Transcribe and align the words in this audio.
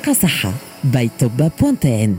دقيقة 0.00 0.12
صحة 0.12 0.52
by 0.84 1.10
توبا 1.18 1.50
point 1.60 1.96
TN. 1.96 2.18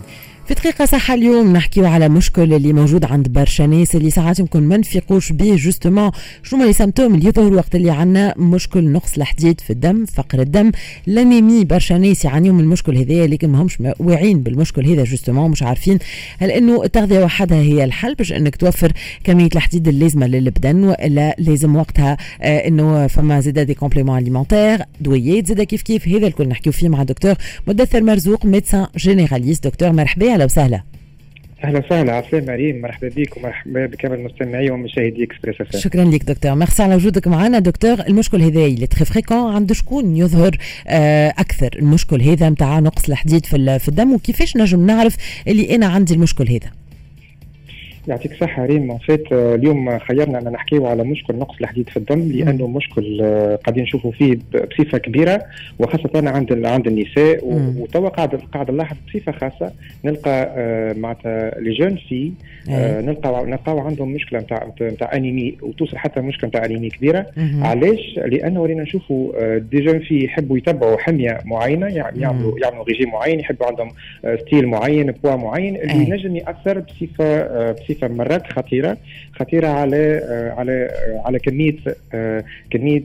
في 0.52 0.56
دقيقة 0.56 0.86
صحة 0.86 1.14
اليوم 1.14 1.54
نحكيو 1.54 1.86
على 1.86 2.10
مشكل 2.10 2.54
اللي 2.54 2.74
موجود 2.74 3.06
عند 3.06 3.28
برشا 3.28 3.64
ناس 3.64 3.96
اللي 3.96 4.10
ساعات 4.10 4.40
يمكن 4.40 4.64
ما 4.64 4.78
نفيقوش 4.78 5.32
به 5.32 5.56
justement 5.56 6.12
شنو 6.44 6.66
les 6.66 6.74
symptômes 6.74 7.16
اللي 7.16 7.28
يظهروا 7.28 7.58
وقت 7.58 7.76
اللي 7.76 7.92
عندنا 7.92 8.34
مشكل 8.38 8.84
نقص 8.92 9.18
الحديد 9.18 9.62
في 9.62 9.70
الدم 9.70 10.06
فقر 10.06 10.42
الدم. 10.42 10.72
l'anémie 11.08 11.66
برشا 11.66 11.94
ناس 11.94 12.26
يعانيوا 12.26 12.56
من 12.56 12.60
المشكل 12.60 12.98
هذايا 12.98 13.28
لكن 13.28 13.50
ما 13.50 13.62
همش 13.62 13.78
واعيين 14.00 14.44
بالمشكل 14.44 14.88
هذا 14.88 15.04
justement 15.04 15.52
مش 15.52 15.64
عارفين. 15.64 16.00
هل 16.40 16.52
إنه 16.52 16.84
التغذية 16.84 17.24
وحدها 17.24 17.58
هي 17.62 17.84
الحل 17.84 18.16
باش 18.16 18.34
إنك 18.34 18.56
توفر 18.56 18.92
كمية 19.24 19.50
الحديد 19.56 19.88
اللازمة 19.88 20.28
للبدن 20.28 20.84
وإلا 20.84 21.36
لازم 21.40 21.76
وقتها 21.76 22.18
آه 22.42 22.68
إنه 22.68 23.08
فما 23.08 23.40
زاد 23.40 23.60
des 23.60 23.74
compléments 23.74 24.18
alimentaires 24.18 24.80
دويات 25.02 25.48
زاد 25.48 25.62
كيف 25.62 25.82
كيف 25.82 26.08
هذا 26.08 26.28
الكل 26.28 26.48
نحكيو 26.48 26.74
فيه 26.74 26.90
مع 26.90 27.04
دكتور 27.04 27.36
مدثر 27.68 28.04
مرزوق 28.04 28.46
médecin 28.46 28.88
généraliste 28.98 29.68
دكتور 29.68 29.92
مرحبا. 29.92 30.41
أهلا 30.42 30.46
وسهلا. 30.46 30.82
أهلا 31.64 31.80
وسهلا 31.86 32.14
عسلامة 32.14 32.46
مريم 32.48 32.82
مرحبا 32.82 33.08
بك 33.08 33.38
ومرحبا 33.38 33.86
بكامل 33.86 34.20
المستمعين 34.20 34.72
ومشاهدي 34.72 35.24
إكسبريس 35.24 35.62
أف 35.62 35.76
شكرا 35.76 36.04
لك 36.04 36.24
دكتور. 36.24 36.56
ميرسي 36.56 36.84
على 36.84 36.96
وجودك 36.96 37.28
معنا. 37.28 37.60
دكتور 37.60 38.00
المشكل 38.00 38.42
هذا 38.42 38.66
اللي 38.66 38.88
très 38.88 39.06
fréquent 39.06 39.54
عند 39.56 39.74
شكون 39.74 40.18
يظهر 40.18 40.58
آه 40.88 41.30
أكثر؟ 41.30 41.70
المشكل 41.76 42.22
هذا 42.22 42.50
نتاع 42.50 42.80
نقص 42.80 43.10
الحديد 43.10 43.46
في 43.46 43.88
الدم 43.88 44.14
وكيفاش 44.14 44.58
نجم 44.58 44.86
نعرف 44.86 45.16
اللي 45.48 45.76
أنا 45.76 45.86
عندي 45.86 46.14
المشكل 46.14 46.50
هذا؟ 46.50 46.81
يعطيك 48.08 48.32
الصحة 48.32 48.66
ريم. 48.66 48.98
فات 48.98 49.32
اليوم 49.32 50.00
خيرنا 50.00 50.40
أن 50.40 50.44
نحكيو 50.52 50.88
على 50.88 51.04
مشكل 51.04 51.36
نقص 51.36 51.56
الحديد 51.62 51.90
في 51.90 51.98
الدم 51.98 52.32
لأنه 52.32 52.68
مشكل 52.68 53.22
قاعدين 53.66 53.84
نشوفوا 53.84 54.12
فيه 54.12 54.38
بصفة 54.54 54.98
كبيرة 54.98 55.44
وخاصة 55.80 56.30
عند 56.30 56.66
عند 56.66 56.88
النساء. 56.88 57.40
وتوا 57.80 58.10
قاعد 58.10 58.36
قاعد 58.36 58.72
نلاحظ 58.72 58.98
بصفة 59.08 59.32
خاصة 59.32 59.72
نلقى 60.06 60.54
معناتها 60.98 61.60
les 61.60 61.74
jeunes 61.74 61.98
filles 62.10 62.32
نلقى 63.02 63.46
نلقاو 63.46 63.80
عندهم 63.80 64.12
مشكلة 64.14 64.40
نتاع 64.40 64.72
نتاع 64.82 65.14
انيمي 65.16 65.58
وتوصل 65.62 65.98
حتى 65.98 66.22
مشكلة 66.22 66.48
نتاع 66.50 66.66
انيمي 66.66 66.90
كبيرة. 66.90 67.26
علاش؟ 67.62 68.20
لأنه 68.26 68.62
ولينا 68.62 68.84
نشوفوا 68.84 69.58
des 69.58 69.80
jeunes 69.80 70.00
filles 70.00 70.26
يحبوا 70.26 70.58
يتبعوا 70.58 70.98
حمية 70.98 71.38
معينة 71.46 71.88
يعملوا 71.88 72.60
يعملوا 72.60 72.84
ريجيم 72.84 73.10
معين 73.12 73.40
يحبوا 73.40 73.68
عندهم 73.68 73.92
style 74.42 74.68
معين 74.68 75.12
بوا 75.12 75.36
معين 75.36 75.76
اللي 75.76 76.10
ينجم 76.10 76.36
يأثر 76.36 76.80
بصفة 76.80 77.72
بصفه 77.94 78.08
مرات 78.08 78.48
خطيرة 78.54 78.98
خطيرة 79.40 79.68
على 79.68 80.22
على 80.58 80.92
على 81.26 81.40
كمية 81.40 81.76
كمية 82.72 83.04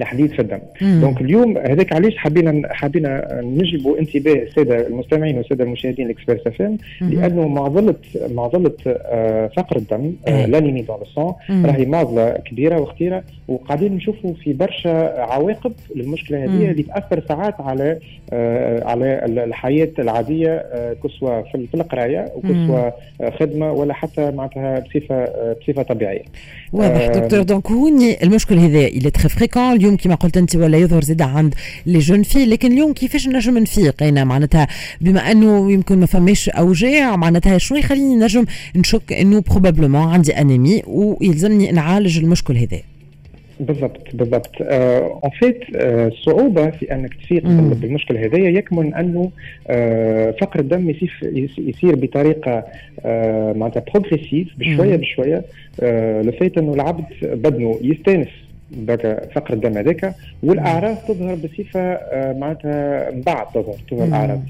الحديد 0.00 0.32
في 0.32 0.38
الدم. 0.42 0.58
donc 0.80 1.20
اليوم 1.20 1.58
هذاك 1.58 1.92
علاش 1.92 2.16
حبينا 2.16 2.74
حبينا 2.74 3.40
نجلبوا 3.42 3.98
انتباه 3.98 4.32
السادة 4.32 4.86
المستمعين 4.86 5.36
والسادة 5.36 5.64
المشاهدين 5.64 6.06
الاكسبرس 6.06 6.46
إف 6.46 6.62
إم 6.62 6.76
لأنه 7.00 7.48
معضله 7.48 7.94
معضله 8.34 8.72
فقر 9.56 9.76
الدم 9.76 10.12
l'anémie 10.26 10.82
donc 10.82 10.98
لو 11.16 11.36
راهي 11.50 11.86
معضله 11.86 12.30
كبيرة 12.30 12.80
وخطيرة 12.80 13.22
وقاعدين 13.48 13.92
نشوفوا 13.92 14.34
في 14.34 14.52
برشا 14.52 15.20
عواقب 15.20 15.72
للمشكلة 15.96 16.44
هذه 16.44 16.70
اللي 16.70 16.82
تأثر 16.82 17.22
ساعات 17.28 17.60
على 17.60 17.98
على 18.82 19.24
الحياة 19.44 19.88
العادية 19.98 20.64
كسوا 21.04 21.42
في 21.42 21.74
القراية 21.74 22.32
وكسوا 22.36 22.90
خدمة 23.30 23.72
ولا 23.72 23.94
حتى 23.94 24.30
معناتها 24.30 24.78
بصفة 24.78 25.28
بصفة 25.60 25.82
طبيعية. 25.82 26.22
واضح. 26.72 27.06
دكتور 27.06 27.42
donc 27.42 27.66
هوني 27.66 28.22
المشكل 28.22 28.58
هذا 28.58 28.86
اللي 28.86 29.10
très 29.10 29.28
fréquent 29.28 29.81
اليوم 29.82 29.96
كما 29.96 30.14
قلت 30.14 30.36
أنت 30.36 30.56
ولا 30.56 30.78
يظهر 30.78 31.02
زيد 31.02 31.22
عند 31.22 31.54
les 31.86 31.98
jeunes 31.98 32.22
filles 32.22 32.46
لكن 32.46 32.72
اليوم 32.72 32.92
كيفاش 32.92 33.28
نجم 33.28 33.58
نفيق؟ 33.58 34.02
أنا 34.02 34.24
معناتها 34.24 34.66
بما 35.00 35.20
أنه 35.20 35.72
يمكن 35.72 35.98
ما 35.98 36.06
فماش 36.06 36.48
أوجاع 36.48 37.16
معناتها 37.16 37.58
شنو 37.58 37.78
يخليني 37.78 38.16
نجم 38.16 38.44
نشك 38.76 39.12
أنه 39.12 39.42
probablement 39.50 40.02
عندي 40.02 40.32
أنيمي 40.32 40.82
ويلزمني 40.86 41.72
نعالج 41.72 42.18
المشكل 42.18 42.56
هذا. 42.56 42.78
بالضبط 43.60 44.02
بالضبط. 44.14 44.50
en 44.60 45.30
fait 45.38 45.60
الصعوبه 45.74 46.70
في 46.70 46.94
أنك 46.94 47.14
تفيق 47.14 47.44
بالمشكل 47.44 48.16
هذايا 48.16 48.50
يكمن 48.50 48.94
أنه 48.94 49.30
آه 49.68 50.34
فقر 50.40 50.60
الدم 50.60 50.90
يصير 50.90 51.12
يصير 51.58 51.94
بطريقة 51.94 52.64
آه 53.04 53.52
معناتها 53.52 53.82
progressive 53.94 54.48
بشوية 54.58 54.96
بشوية. 54.96 55.44
آه 55.80 56.22
le 56.22 56.34
fait 56.34 56.58
أنه 56.58 56.74
العبد 56.74 57.04
بدنه 57.22 57.78
يستأنس 57.82 58.28
فقر 59.34 59.54
الدم 59.54 59.78
هذاك 59.78 60.14
والأعراض 60.42 60.96
تظهر 61.08 61.34
بصفة 61.34 61.80
آه 61.80 62.32
معناتها 62.32 63.10
من 63.10 63.20
بعد 63.20 63.46
تظهر 63.46 63.76
تظهر 63.90 64.04
الأعراض. 64.04 64.40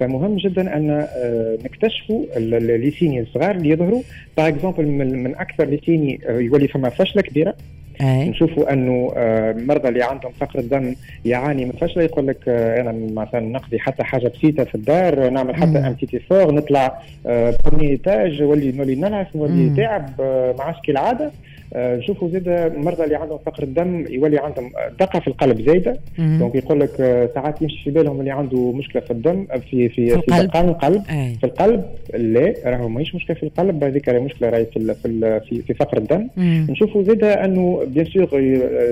فمهم 0.00 0.36
جدا 0.36 0.76
أن 0.76 0.90
آه 0.90 1.58
نكتشفوا 1.64 2.24
les 2.36 2.64
signes 2.64 3.20
الصغار 3.20 3.50
اللي 3.50 3.68
يظهروا. 3.68 4.02
par 4.36 4.48
exemple 4.48 4.86
من, 4.86 5.36
أكثر 5.36 5.64
les 5.64 5.83
signes 5.83 6.20
آه 6.28 6.38
يولي 6.38 6.68
فما 6.68 6.88
فشلة 6.88 7.22
كبيرة. 7.22 7.54
أي. 8.00 8.28
نشوفوا 8.28 8.72
أنه 8.72 9.12
المرضى 9.16 9.88
اللي 9.88 10.02
عندهم 10.02 10.32
فقر 10.32 10.58
الدم 10.58 10.94
يعاني 11.24 11.64
من 11.64 11.72
فشل 11.72 12.00
يقول 12.00 12.26
لك 12.26 12.48
أنا 12.48 12.92
مثلا 12.92 13.40
نقضي 13.40 13.78
حتى 13.78 14.04
حاجة 14.04 14.28
بسيطة 14.28 14.64
في 14.64 14.74
الدار 14.74 15.30
نعمل 15.30 15.54
حتى 15.54 15.78
un 15.78 15.94
petit 15.94 16.18
effort 16.18 16.54
نطلع 16.54 17.02
premier 17.24 17.90
étage 17.90 18.42
نولي 18.42 18.72
نولي 18.72 18.94
نتعب 18.94 19.26
نولي 19.34 19.76
تعب 19.76 20.10
ما 20.58 20.64
عادش 20.64 20.78
كالعادة. 20.86 21.30
نشوفوا 21.76 22.28
زاد 22.28 22.48
المرضى 22.48 23.04
اللي 23.04 23.16
عندهم 23.16 23.38
فقر 23.46 23.62
الدم 23.62 24.04
يولي 24.10 24.38
عندهم 24.38 24.72
دقة 25.00 25.20
في 25.20 25.28
القلب 25.28 25.60
زايدة. 25.60 25.96
donc 26.18 26.54
يقول 26.54 26.80
لك 26.80 26.96
ساعات 27.34 27.62
يمشي 27.62 27.84
في 27.84 27.90
بالهم 27.90 28.20
اللي 28.20 28.30
عنده 28.30 28.72
مشكلة 28.72 29.02
في 29.02 29.10
الدم 29.10 29.46
في 29.70 29.88
في 29.88 30.08
في, 30.08 30.20
في 30.20 30.40
القلب, 30.40 30.68
القلب. 30.68 31.02
أي. 31.10 31.34
في 31.40 31.44
القلب 31.44 31.84
لا 32.14 32.54
راهو 32.64 32.88
ماهيش 32.88 33.14
مشكلة 33.14 33.36
في 33.36 33.42
القلب 33.42 33.84
هذيك 33.84 34.08
مشكلة 34.08 34.50
راهي 34.50 34.64
في 34.64 34.94
في 34.94 35.40
في, 35.40 35.62
في 35.62 35.74
فقر 35.74 35.98
الدم. 35.98 36.28
نشوفوا 36.38 37.02
زاد 37.02 37.24
أنه 37.24 37.84
bien 37.86 38.04
sûr 38.06 38.28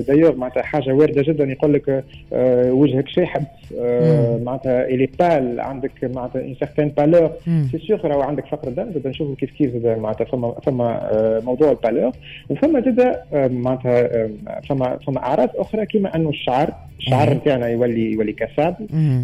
دايوغ 0.08 0.36
معناتها 0.36 0.62
حاجة 0.62 0.92
واردة 0.92 1.22
جدا. 1.22 1.44
يقول 1.44 1.74
لك 1.74 2.04
آه 2.32 2.72
وجهك 2.72 3.08
شاحب 3.08 3.44
آه 3.80 4.38
معناتها 4.42 4.84
il 4.88 5.08
est 5.18 5.36
pâle 5.36 5.60
عندك 5.60 5.90
معناتها 6.02 6.40
une 6.40 6.54
certaine 6.58 6.88
pâleur 6.88 7.30
c'est 7.44 7.78
sûr 7.78 8.00
راهو 8.04 8.20
عندك 8.20 8.46
فقر 8.46 8.68
دم 8.68 8.92
زاد 8.92 9.06
نشوفوا 9.06 9.34
كيف 9.34 9.50
كيف 9.50 9.84
معناتها 9.84 10.24
فما 10.24 10.54
فما 10.66 11.08
آه 11.12 11.40
موضوع 11.40 11.70
ال 11.70 11.76
pâleur 11.76 12.12
وفما 12.50 12.67
زاد 12.72 13.16
معناتها 13.52 14.28
فما 14.68 14.98
فما 15.06 15.18
أعراض 15.18 15.50
أخرى 15.56 15.86
كما 15.86 16.16
انه 16.16 16.28
الشعر 16.30 16.72
الشعر 16.98 17.34
نتاعنا 17.34 17.68
يولي 17.68 18.12
يولي 18.12 18.32
cassant 18.32 18.74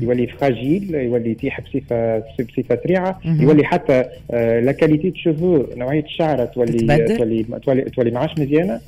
يولي 0.03 0.27
fragile 0.27 0.95
يولي 0.95 1.31
يطيح 1.31 1.61
بصفة 1.61 2.19
بصفة 2.19 2.79
سريعه 2.85 3.21
يولي 3.25 3.65
حتى 3.65 4.05
la 4.61 4.73
qualité 4.73 5.11
de 5.11 5.17
cheveux 5.17 5.65
نوعية 5.77 6.05
الشعر 6.05 6.45
تولي 6.47 7.07
تولي 7.17 7.43
تولي 7.65 7.83
تولي 7.83 8.11
ما 8.11 8.21
عادش 8.21 8.39
مزيانه 8.39 8.81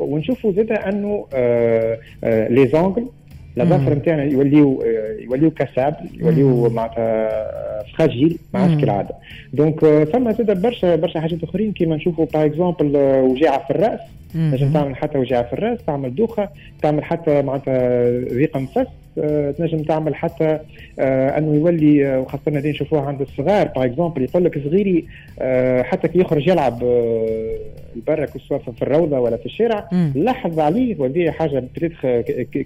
ونشوفوا 0.00 0.52
زاد 0.52 0.72
أنه 0.72 1.26
les 2.24 2.68
ongles 2.68 3.06
الظفر 3.60 3.94
نتاعنا 3.94 4.24
يوليو 4.24 4.84
يوليو 5.28 5.50
cassable 5.50 5.96
يوليو 6.14 6.70
معناتها 6.70 7.28
fragile 7.96 8.38
ما 8.54 8.60
عادش 8.60 8.80
كالعاده 8.80 9.14
donc 9.52 9.80
فما 10.12 10.32
زاد 10.32 10.62
برشا 10.62 10.96
برشا 10.96 11.20
حاجات 11.20 11.42
أخرين. 11.42 11.72
كيما 11.72 11.96
نشوفوا 11.96 12.26
par 12.34 12.44
exemple 12.44 12.96
وجيعة 12.96 13.64
في 13.66 13.70
الرأس. 13.70 14.00
تنجم 14.32 14.72
تعمل 14.72 14.96
حتى 14.96 15.18
وجيعة 15.18 15.42
في 15.42 15.52
الرأس 15.52 15.78
تعمل 15.86 16.14
دوخة 16.14 16.48
تعمل 16.82 17.04
حتى 17.04 17.42
معناتها 17.42 18.10
ضيق 18.34 18.56
نفس 18.56 18.86
تنجم 19.58 19.82
تعمل 19.82 20.14
حتى 20.14 20.58
آه 20.98 21.38
أنه 21.38 21.54
يولي 21.54 22.16
وخاصة 22.18 22.42
هذه 22.48 22.70
نشوفوها 22.70 23.02
عند 23.02 23.20
الصغار 23.20 23.66
par 23.66 23.84
exemple 23.84 24.22
يقول 24.22 24.44
لك 24.44 24.58
صغيري 24.64 25.04
آه 25.38 25.82
حتى 25.82 26.08
كي 26.08 26.18
يخرج 26.18 26.48
يلعب 26.48 26.84
آه 26.84 27.56
برا 28.06 28.26
سواء 28.48 28.60
في 28.60 28.82
الروضة 28.82 29.20
ولا 29.20 29.36
في 29.36 29.46
الشارع 29.46 29.88
لاحظ 30.14 30.60
عليه 30.60 30.96
وهذه 30.98 31.30
حاجة 31.30 31.64
بريتخ 31.76 32.00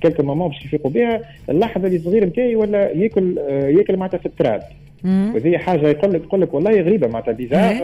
quelques 0.03 0.21
mamans 0.21 0.49
باش 0.49 0.65
يفيقوا 0.65 0.91
بها 0.91 1.21
اللحظة 1.50 1.87
اللي 1.87 1.97
الصغير 1.97 2.25
نتاعي 2.25 2.56
ولا 2.56 2.91
ياكل 2.91 3.38
آه 3.38 3.69
ياكل 3.69 3.97
معناتها 3.97 4.19
في 4.19 4.26
التراب. 4.26 4.62
وهذه 5.05 5.59
حاجة 5.59 5.88
يقول 5.88 6.12
لك 6.12 6.23
يقول 6.23 6.41
لك 6.41 6.55
والله 6.55 6.81
غريبة 6.81 7.09
معناتها 7.09 7.32
bizarre 7.32 7.75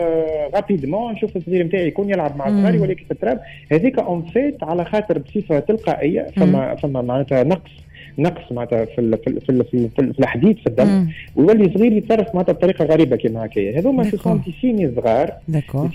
rapidement 0.55 1.13
نشوف 1.13 1.35
الصغير 1.35 1.65
نتاعي 1.65 1.87
يكون 1.87 2.09
يلعب 2.09 2.37
مع 2.37 2.49
صغاري 2.61 2.79
ولكن 2.79 3.05
في 3.05 3.11
التراب. 3.11 3.39
هذيك 3.71 3.99
en 3.99 4.21
fait 4.21 4.63
على 4.63 4.85
خاطر 4.85 5.17
بصفة 5.17 5.59
تلقائية 5.59 6.21
فما 6.35 6.75
فما 6.75 7.01
معناتها 7.01 7.43
نقص. 7.43 7.71
نقص 8.19 8.51
معناتها 8.51 8.85
في 8.85 9.01
ال 9.01 9.17
في 9.17 9.29
ال 9.29 9.41
في, 9.41 9.49
ال 9.49 9.65
في, 9.65 10.01
ال 10.01 10.13
في 10.13 10.19
الحديد 10.19 10.57
في 10.57 10.67
الدم 10.67 11.07
ويولي 11.35 11.71
صغير 11.73 11.91
يتصرف 11.91 12.27
معناتها 12.35 12.53
بطريقة 12.53 12.85
غريبة 12.85 13.15
كما 13.15 13.45
هكايا. 13.45 13.79
هذوما 13.79 14.09
sont 14.09 14.41
signes 14.61 14.91
صغار 14.95 15.31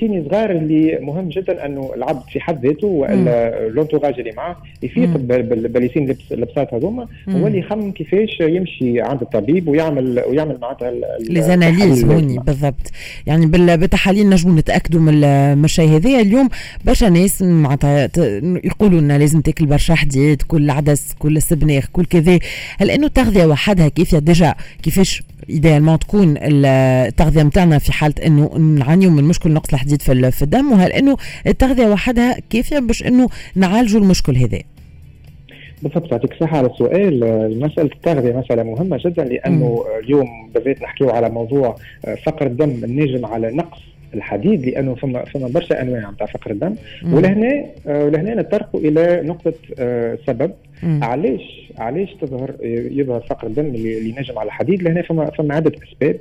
signes 0.00 0.24
صغار 0.30 0.50
اللي 0.50 0.98
مهم 1.00 1.28
جدا 1.28 1.66
أنه 1.66 1.90
العبد 1.96 2.22
في 2.32 2.40
حد 2.40 2.66
ذاته 2.66 2.86
والا 2.86 3.68
l'entourage 3.68 4.18
اللي 4.18 4.32
معاه 4.36 4.56
يفيق 4.82 5.16
بـ 5.16 5.26
les 5.26 5.56
signes 5.56 6.16
لبسات 6.30 6.74
هذوما 6.74 7.06
ويولي 7.28 7.58
يخمم 7.58 7.92
كيفاش 7.92 8.40
يمشي 8.40 9.00
عند 9.00 9.22
الطبيب 9.22 9.68
ويعمل 9.68 10.22
ويعمل 10.28 10.58
معناتها 10.62 10.90
les 11.20 11.42
analyses 11.42 12.04
هوني 12.04 12.38
بالضبط. 12.38 12.90
يعني 13.26 13.46
بالتحاليل 13.46 14.28
نجموا 14.28 14.60
نتاكدوا 14.60 15.00
من 15.00 15.24
الشيء 15.64 15.88
هذايا 15.88 16.20
اليوم 16.20 16.48
برشا 16.84 17.06
ناس 17.06 17.42
معناتها 17.42 18.10
يقولوا 18.64 19.00
لنا 19.00 19.18
لازم 19.18 19.40
تاكل 19.40 19.66
برشا 19.66 19.94
حديد 19.94 20.42
كل 20.42 20.70
عدس 20.70 21.14
كل 21.18 21.42
سبناخ 21.42 21.88
كل 21.92 22.04
وكذا 22.14 22.38
هل 22.78 22.90
إنه 22.90 23.06
التغذية 23.06 23.46
وحدها 23.46 23.88
كيف 23.88 24.14
déjà 24.14 24.54
كيفاش 24.82 25.22
idéalement 25.50 25.98
تكون 25.98 26.34
التغذية 26.38 27.42
نتاعنا 27.42 27.78
في 27.78 27.92
حالة 27.92 28.14
إنه 28.26 28.58
نعانيوا 28.58 29.12
من 29.12 29.24
مشكل 29.24 29.50
نقص 29.50 29.72
الحديد 29.72 30.02
في 30.02 30.42
الدم؟ 30.42 30.72
وهل 30.72 30.92
إنه 30.92 31.16
التغذية 31.46 31.86
وحدها 31.86 32.36
كافيه 32.50 32.78
باش 32.78 33.02
إنه 33.02 33.28
نعالجوا 33.54 34.00
المشكل 34.00 34.36
هذا؟ 34.36 34.58
بالضبط 35.82 36.12
يعطيك 36.12 36.32
الصحة 36.32 36.58
على 36.58 36.66
السؤال. 36.66 37.20
مسألة 37.60 37.90
التغذية 37.94 38.32
مسألة 38.32 38.62
مهمة 38.62 39.00
جدا 39.04 39.24
لأنه 39.24 39.84
اليوم 40.04 40.50
بالذات 40.54 40.82
نحكيو 40.82 41.10
على 41.10 41.30
موضوع 41.30 41.76
فقر 42.26 42.46
الدم 42.46 42.84
الناجم 42.84 43.26
على 43.26 43.50
نقص 43.50 43.78
الحديد 44.14 44.66
لأنه 44.66 44.94
فما 44.94 45.24
فما 45.24 45.48
برشا 45.48 45.82
أنواع 45.82 46.10
نتاع 46.10 46.26
فقر 46.26 46.50
الدم. 46.50 46.74
ولهنا 47.12 47.64
ولهنا 47.86 48.34
نتطرقوا 48.34 48.80
إلى 48.80 49.22
نقطة 49.24 49.52
آه، 49.78 50.18
سبب. 50.26 50.50
علاش؟ 51.02 51.72
علاش 51.78 52.14
تظهر 52.20 52.54
يظهر 53.00 53.20
فقر 53.20 53.46
الدم 53.46 53.66
اللي 53.66 54.08
ينجم 54.08 54.38
على 54.38 54.46
الحديد؟ 54.46 54.82
لهنا 54.82 55.02
فما 55.02 55.30
فما 55.30 55.54
عده 55.54 55.72
أسباب. 55.88 56.16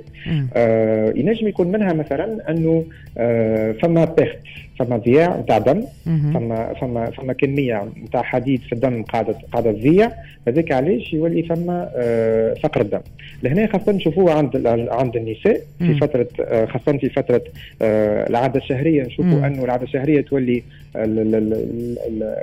آه 0.56 1.12
ينجم 1.16 1.48
يكون 1.48 1.72
منها 1.72 1.92
مثلا 1.92 2.50
أنه 2.50 2.84
آه 3.18 3.72
فما 3.72 4.04
بيرت 4.04 4.38
فما 4.78 4.96
ضياع 4.96 5.40
نتاع 5.40 5.58
دم. 5.58 5.82
فما 6.04 6.74
فما 6.80 7.10
فما 7.10 7.32
كمية 7.32 7.88
نتاع 8.04 8.22
حديد 8.22 8.60
في 8.60 8.72
الدم 8.72 9.02
قاعدة 9.02 9.34
قاعدة 9.52 9.72
تضيع. 9.72 10.10
هذاك 10.48 10.72
علاش؟ 10.72 11.12
يولي 11.12 11.42
فما 11.42 11.90
آه 11.96 12.54
فقر 12.54 12.80
الدم. 12.80 13.00
لهنا 13.42 13.66
خاصة 13.66 13.92
نشوفوه 13.92 14.32
عند 14.32 14.66
عند 14.90 15.16
النساء 15.16 15.60
في 15.78 15.94
فترة 15.94 16.28
آه 16.40 16.64
خاصة 16.66 16.92
في 16.98 17.08
فترة 17.08 17.42
آه 17.82 17.83
العاده 18.30 18.60
الشهريه 18.60 19.02
نشوفوا 19.02 19.46
أنه 19.46 19.64
العاده 19.64 19.84
الشهريه 19.84 20.20
تولي 20.20 20.62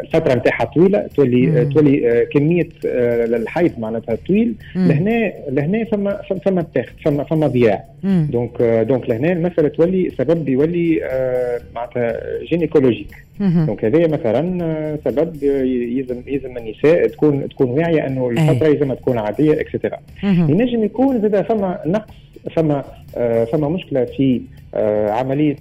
الفترة 0.04 0.34
نتاعها 0.34 0.66
طويلة 0.66 1.08
تولي 1.16 1.66
تولي 1.66 2.26
كمية 2.34 2.70
الحيض 2.86 3.72
معناتها 3.80 4.18
طويل. 4.28 4.54
لهنا 4.76 5.34
لهنا 5.50 5.84
فما 5.84 6.22
فما 6.46 6.66
تاخد 6.74 6.94
فما 7.06 7.24
فما 7.24 7.48
ضياع. 7.48 7.84
donc 8.04 8.62
donc 8.62 9.10
لهنا 9.10 9.32
المسألة 9.32 9.68
تولي 9.68 10.10
سبب 10.18 10.50
يولي 10.50 11.02
معناتها 11.76 12.20
gynécologique. 12.50 13.16
donc 13.40 13.86
هذا 13.86 14.08
مثلا 14.08 14.98
سبب 15.06 15.44
يلزم 15.44 16.22
يلزم 16.28 16.58
النساء 16.58 17.08
تكون 17.08 17.50
تكون 17.50 17.70
واعية 17.70 18.08
أنه 18.08 18.30
الفترة 18.30 18.68
يلزمها 18.68 18.96
تكون 18.96 19.18
عادية 19.18 19.62
et 19.62 19.71
cetera 19.71 19.98
ينجم 20.24 20.84
يكون 20.84 21.22
زاد 21.22 21.42
فما 21.42 21.80
نقص 21.86 22.14
فما 22.56 22.84
فما 23.52 23.70
مشكلة 23.70 24.06
في 24.06 24.42
عملية 25.10 25.56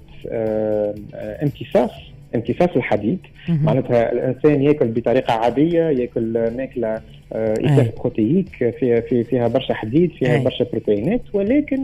امتصاص 1.43 1.91
امتصاص 2.35 2.69
الحديد. 2.77 3.19
معناتها 3.49 4.12
الإنسان 4.12 4.62
يأكل 4.62 4.87
بطريقة 4.88 5.32
عادية 5.32 5.82
يأكل 5.82 6.50
ماكلة 6.56 7.00
آه 7.32 7.55
بروتييك 7.99 8.75
فيها 8.79 9.00
في 9.00 9.25
فيها 9.25 9.49
برشا 9.49 9.75
حديد 9.75 10.11
فيها 10.11 10.35
أي. 10.35 10.44
برشا 10.44 10.65
بروتينات. 10.73 11.21
ولكن 11.32 11.79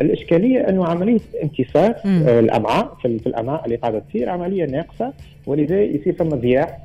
الإشكالية 0.00 0.68
أنه 0.68 0.86
عملية 0.86 1.20
امتصاص 1.42 2.06
آه 2.06 2.40
الأمعاء 2.40 2.96
في, 3.02 3.18
في 3.18 3.26
الأمعاء 3.26 3.64
اللي 3.64 3.76
قاعدة 3.76 4.02
تصير 4.10 4.28
عملية 4.28 4.64
ناقصة 4.64 5.12
ولذا 5.46 5.82
يصير 5.82 6.12
ثم 6.12 6.28
ضياع. 6.28 6.78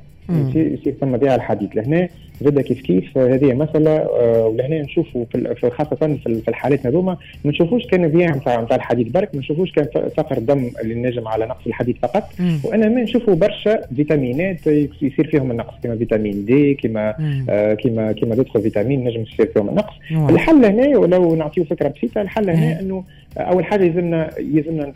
يصير 0.54 0.94
ثم 1.00 1.16
ضياع 1.16 1.34
الحديد. 1.34 1.74
لهنا 1.74 2.08
زاد 2.40 2.60
كيف 2.60 2.80
كيف 2.80 3.18
هذه 3.18 3.54
مسألة 3.54 3.90
آه، 3.90 4.46
ولهنا 4.46 4.82
نشوفوا 4.82 5.24
في 5.32 5.70
خاصة 5.70 6.18
في 6.24 6.48
الحالات 6.48 6.86
هذوما 6.86 7.16
ما 7.44 7.50
نشوفوش 7.50 7.86
كان 7.86 8.10
ضياع 8.10 8.30
نتاع 8.30 8.60
نتاع 8.62 8.76
الحديد 8.76 9.12
برك 9.12 9.34
ما 9.34 9.40
نشوفوش 9.40 9.72
كان 9.72 9.86
فقر 10.16 10.38
دم 10.38 10.70
اللي 10.82 10.94
نجم 10.94 11.28
على 11.28 11.46
نقص 11.46 11.66
الحديد 11.66 11.96
فقط. 12.02 12.24
وانما 12.64 13.02
نشوفوا 13.02 13.34
برشا 13.34 13.80
فيتامينات 13.96 14.66
يصير 14.66 15.26
فيهم 15.30 15.50
النقص 15.50 15.74
كما 15.82 15.96
vitamine 15.96 16.44
D 16.44 16.74
كما 16.74 17.14
آه 17.50 17.74
كما 17.74 18.12
كما 18.12 18.34
d'autres 18.34 18.60
vitamines 18.60 19.04
نجم 19.04 19.20
يصير 19.20 19.46
فيهم 19.46 19.68
النقص. 19.68 19.94
الحل 20.30 20.64
هنا 20.64 20.98
ولو 20.98 21.34
نعطيه 21.34 21.64
فكرة 21.64 21.88
بسيطة 21.88 22.20
الحل 22.20 22.50
هنا 22.50 22.80
إنه 22.80 23.04
أول 23.36 23.64
حاجة 23.64 23.84
يلزمنا 23.84 24.30
يلزمنا 24.38 24.92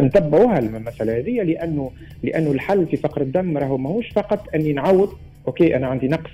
نتبعوها 0.00 0.58
المسألة 0.58 1.18
هذه 1.18 1.42
لأنه 1.42 1.90
لأنه 2.22 2.50
الحل 2.50 2.86
في 2.86 2.96
فقر 2.96 3.22
الدم 3.22 3.58
راهو 3.58 3.76
ماهوش 3.76 4.08
فقط 4.08 4.48
أني 4.54 4.72
نعوض 4.72 5.08
OK 5.46 5.76
أنا 5.76 5.86
عندي 5.86 6.08
نقص 6.08 6.30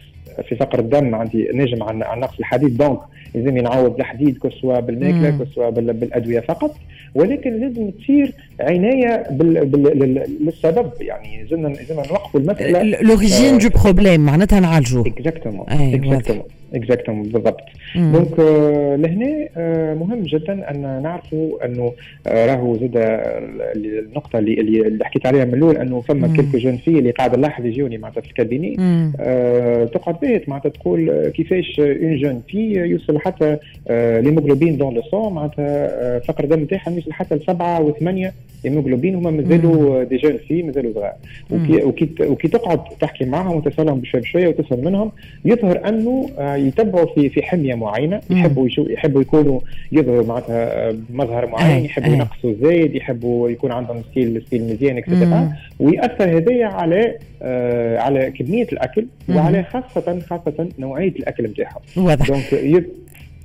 في 0.48 0.56
فقر 0.56 0.78
الدم 0.78 1.14
عندي 1.14 1.48
نجم 1.54 1.82
عن, 1.82 2.02
عن 2.02 2.20
نقص 2.20 2.38
الحديد. 2.38 2.76
donc 2.76 2.98
لازم 3.34 3.58
نعوض 3.58 3.98
الحديد 3.98 4.38
كسوا 4.38 4.80
بالماكلة 4.80 5.44
كسوا 5.44 5.70
بالأدوية 5.70 6.40
فقط. 6.40 6.76
ولكن 7.14 7.60
لازم 7.60 7.90
تصير 7.90 8.32
عناية 8.60 9.26
بال... 9.30 9.66
بال... 9.66 10.26
للسبب. 10.40 10.90
يعني 11.00 11.42
لازمنا 11.42 11.68
لازمنا 11.68 12.02
نوقفوا 12.10 12.40
المساله 12.40 13.02
l'origine 13.02 13.58
du 13.58 13.68
problème 13.68 14.20
معناتها 14.20 14.60
نعالجوه. 14.60 15.06
exactement 15.06 15.66
exactement 15.68 16.44
exactement 16.76 17.22
بالضبط. 17.22 17.60
donc 17.96 18.40
آه 18.40 18.96
لهنا 18.96 19.48
آه 19.56 19.94
مهم 19.94 20.22
جدا 20.22 20.70
أن 20.70 21.02
نعرفوا 21.02 21.64
أنه 21.64 21.92
آه 22.26 22.46
راهو 22.46 22.76
زاد 22.76 22.92
النقطة 23.76 24.38
اللي 24.38 24.60
اللي 24.60 25.04
حكيت 25.04 25.26
عليها 25.26 25.44
من 25.44 25.54
الأول 25.54 25.76
أنه 25.76 26.00
فما 26.00 26.36
quelques 26.36 26.58
jeunes 26.58 26.76
filles 26.76 26.90
اللي 26.90 27.10
قاعد 27.10 27.38
نلاحظ 27.38 27.64
يجوني 27.66 27.98
معناتها 27.98 28.20
في 28.20 28.26
ال 28.28 28.34
cabinet 28.34 28.76
آه 29.20 29.84
تقعد 29.84 30.20
bête 30.20 30.48
معناتها 30.48 30.68
تقول 30.68 31.28
كيفاش 31.28 31.80
une 31.80 32.16
jeune 32.16 32.42
fille 32.48 32.58
يوصل 32.72 33.18
حتى 33.18 33.56
آه 33.88 34.20
l'hémoglobine 34.20 34.76
dans 34.76 34.94
le 34.94 35.02
sang 35.02 35.32
معناتها 35.32 35.64
آه 35.68 36.18
فقر 36.18 36.44
الدم 36.44 36.60
نتاعها 36.62 36.90
يوصل 36.90 37.12
حتى 37.12 37.34
لسبعة 37.34 37.80
وثمانية. 37.82 38.32
hémoglobine 38.64 39.14
هما 39.14 39.30
مازالوا 39.30 40.04
des 40.04 40.16
jeunes 40.16 40.36
filles 40.48 40.62
مازالوا 40.62 40.92
صغار. 40.94 41.12
وكي, 41.50 42.06
وكي, 42.26 42.48
تقعد 42.48 42.84
تحكي 43.00 43.24
معهم 43.24 43.56
وتسألهم 43.56 44.00
بشوية 44.00 44.22
بشوية 44.22 44.48
وتفهم 44.48 44.84
منهم 44.84 45.12
يظهر 45.44 45.88
أنه 45.88 46.30
آه 46.38 46.56
يتبعوا 46.56 47.14
في 47.14 47.28
في 47.28 47.42
حمية 47.42 47.74
معينة 47.74 48.20
يحبوا 48.30 48.68
يحبوا 48.78 49.20
يكونوا 49.20 49.60
يظهروا 49.92 50.26
معناتها 50.26 50.92
مظهر 51.10 51.46
معين 51.46 51.84
يحبوا 51.84 52.12
ينقصوا 52.12 52.54
زايد 52.62 52.94
يحبوا 52.94 53.50
يكون 53.50 53.72
عندهم 53.72 54.02
style 54.10 54.42
style 54.46 54.62
مزيان 54.62 54.96
et 54.96 55.10
cetera 55.10 55.52
ويأثر 55.80 56.36
هذايا 56.38 56.66
على 56.66 57.18
آه 57.42 57.98
على 57.98 58.30
كمية 58.30 58.66
الأكل 58.72 59.06
وعلى 59.28 59.64
خاصه 59.64 60.20
خاصة 60.20 60.68
نوعية 60.78 61.08
الأكل 61.08 61.44
نتاعهم 61.44 61.80
واضح. 61.96 62.26
دونك 62.26 62.54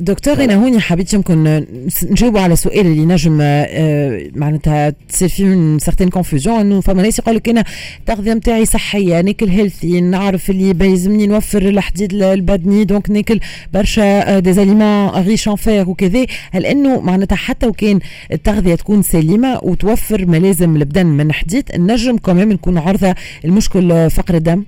دكتور 0.01 0.43
أنا 0.43 0.55
هوني 0.55 0.79
حبيت 0.79 1.13
يمكن 1.13 1.65
نجاوبوا 2.03 2.39
على 2.39 2.55
سؤال 2.55 2.79
اللي 2.79 3.05
نجم 3.05 3.37
آه، 3.41 4.29
معناتها 4.35 4.93
تصير 5.09 5.29
فيه 5.29 5.77
certaine 5.77 6.09
confusion 6.09 6.59
إنه 6.59 6.81
فما 6.81 7.01
ناس 7.01 7.19
يقول 7.19 7.35
لك 7.35 7.49
أنا 7.49 7.63
التغذية 7.99 8.33
نتاعي 8.33 8.65
صحية 8.65 9.21
ناكل 9.21 9.49
healthy 9.49 10.01
نعرف 10.01 10.49
اللي 10.49 10.73
بيلزمني 10.73 11.27
نوفر 11.27 11.61
الحديد 11.61 12.13
البدني 12.13 12.83
donc 12.83 13.09
ناكل 13.09 13.39
برشا 13.73 14.39
des 14.39 14.53
aliments 14.53 15.09
riches 15.09 15.47
en 15.47 15.55
fer 15.55 15.89
وكذا 15.89 16.25
هل 16.51 16.65
إنه 16.65 17.01
معناتها 17.01 17.35
حتى 17.35 17.67
وكان 17.67 17.99
التغذية 18.31 18.75
تكون 18.75 19.01
سليمة 19.01 19.59
وتوفر 19.63 20.25
ملازم 20.25 20.75
البدن 20.75 21.05
من 21.05 21.33
حديد 21.33 21.63
نجم 21.75 22.17
كمان 22.17 22.49
نكون 22.49 22.77
عرضة 22.77 23.15
المشكل 23.45 24.09
فقر 24.09 24.35
الدم؟ 24.35 24.63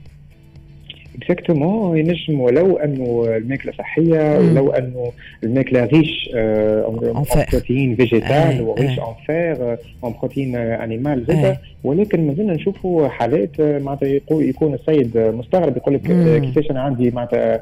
exactement 1.18 1.98
ينجم 1.98 2.42
ولو 2.42 2.78
انه 2.78 3.26
الماكله 3.38 3.74
صحيه 3.78 4.40
ولو 4.40 4.72
انه 4.72 5.12
الماكله 5.44 5.86
riche 5.86 6.30
en 6.34 7.24
protéines 7.52 7.96
végétales 7.96 8.62
و 8.62 8.68
riche 8.68 9.00
en 9.00 9.14
fer 9.28 9.78
en 10.04 10.14
protéines 10.20 10.56
animales 10.56 11.26
زاده 11.28 11.58
ولكن 11.84 12.28
مازلنا 12.28 12.54
نشوفوا 12.54 13.08
حالات 13.08 13.62
معناتها 13.62 14.08
يكون 14.32 14.74
السيد 14.74 15.18
مستغرب 15.18 15.78
يقول 15.78 15.96
لك 15.96 16.02
كيفاش 16.42 16.72
أنا 16.72 16.82
عندي 16.82 17.12
معناتها 17.12 17.62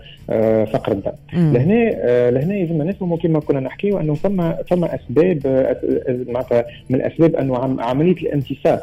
فقر 0.66 0.92
الدم 0.92 1.12
لهنا 1.34 2.30
لهنا 2.32 2.56
يلزمنا 2.56 2.84
نفهموا 2.84 3.18
كما 3.18 3.40
كنا 3.40 3.60
نحكيو 3.60 4.00
انه 4.00 4.14
فما 4.14 4.58
فما 4.68 4.96
اسباب 4.96 5.40
معناتها 6.28 6.66
من 6.90 6.96
الاسباب 6.96 7.36
انه 7.36 7.82
عمليه 7.82 8.12
الامتصاص 8.16 8.80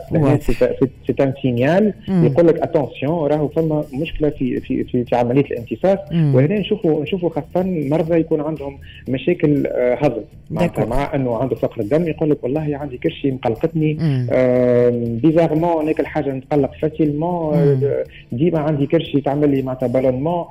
c'est 1.07 1.15
un 1.21 1.33
signal 1.43 1.93
يقول 2.09 2.47
لك 2.47 2.59
attention 2.61 3.29
راهو 3.31 3.49
فما 3.49 3.85
مشكله 3.95 4.29
في 4.31 4.56
في 4.61 4.85
في, 4.85 5.05
في 5.05 5.17
عملية 5.17 5.45
الامتصاص 5.45 5.99
وهنا 6.13 6.59
نشوفوا 6.59 7.03
نشوفوا 7.03 7.31
خاصة 7.31 7.65
مرضى 7.65 8.21
يكون 8.21 8.41
عندهم 8.41 8.79
مشاكل 9.09 9.67
هضم. 9.77 10.23
مع 10.89 11.15
أنه 11.15 11.37
عنده 11.37 11.57
فقر 11.57 11.81
الدم 11.81 12.09
يقول 12.09 12.31
لك 12.31 12.45
والله 12.45 12.77
عندي 12.77 12.97
كرشي 12.97 13.31
مقلقتني. 13.31 13.99
bizarrement 15.23 15.87
ناكل 15.87 16.07
حاجة 16.07 16.31
نتقلق 16.33 16.71
facilement 16.83 17.81
ديما 18.33 18.59
عندي 18.59 18.87
كرشي 18.87 19.21
تعمل 19.21 19.51
لي 19.51 19.63
معناتها 19.63 19.87
ballonnement 19.87 20.45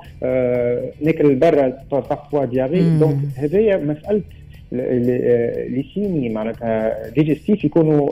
ناكل 1.02 1.34
برا 1.34 1.72
parfois 1.92 2.44
diarrhée 2.44 2.98
donc 2.98 3.16
هذايا 3.36 3.76
مسألة 3.76 4.22
les 4.72 5.84
signes 5.94 6.28
معناتها 6.28 7.08
digestifs 7.08 7.64
يكونوا 7.64 8.08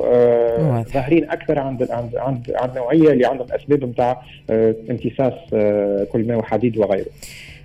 ظاهرين 0.83 1.31
أكثر 1.31 1.59
عند 1.59 1.83
عند 1.91 2.17
عند 2.17 2.53
عند 2.55 2.77
نوعية 2.77 3.13
اللي 3.13 3.27
عندهم 3.27 3.47
اسباب 3.51 3.85
نتاع 3.85 4.23
امتصاص 4.91 5.33
كل 6.13 6.27
ما 6.27 6.37
وحديد 6.37 6.79
وغيره. 6.79 7.07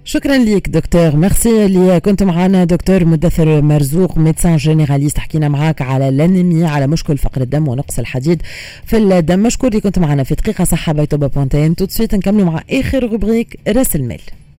شكرا 0.04 0.38
لك 0.38 0.70
دكتور. 0.70 1.16
ميرسي 1.16 1.66
اللي 1.66 2.00
كنت 2.00 2.24
معنا 2.24 2.64
دكتور 2.64 3.06
مدثر 3.06 3.62
مرزوق 3.62 4.18
médecin 4.18 4.58
généraliste 4.58 5.18
حكينا 5.18 5.50
معاك 5.50 5.82
على 5.82 6.10
الأنيميا 6.10 6.68
على 6.68 6.88
مشكل 6.88 7.18
فقر 7.18 7.42
الدم 7.42 7.68
ونقص 7.68 8.00
الحديد 8.00 8.42
في 8.86 8.98
الدم. 8.98 9.40
مشكور 9.40 9.70
اللي 9.70 9.82
كنت 9.82 10.00
معنا 10.00 10.24
في 10.24 10.36
دقيقة 10.36 10.64
صحة 10.64 10.94
بيتوبا 10.94 11.28
بونتين 11.28 11.76
تو 11.76 11.86
نكملوا 12.14 12.46
مع 12.46 12.62
آخر 12.72 13.04
rubrique 13.12 13.60
رأس 13.68 13.96
المال. 13.96 14.22